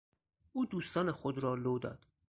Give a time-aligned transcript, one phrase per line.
[0.53, 2.05] او دوستان خود را لو داد.